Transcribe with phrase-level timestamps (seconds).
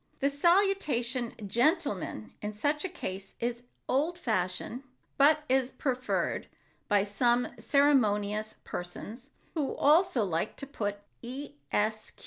[0.19, 4.81] The salutation "Gentlemen" in such a case is old fashioned
[5.15, 6.47] but is preferred
[6.87, 12.19] by some ceremonious persons who also like to put "Esq."